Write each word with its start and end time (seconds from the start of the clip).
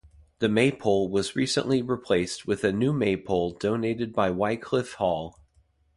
The 0.39 0.49
maypole 0.49 1.09
was 1.09 1.35
recently 1.35 1.83
replaced 1.83 2.47
with 2.47 2.63
a 2.63 2.71
new 2.71 2.91
maypole 2.91 3.51
donated 3.51 4.13
by 4.13 4.31
Wycliffe 4.31 4.93
Hall. 4.93 5.37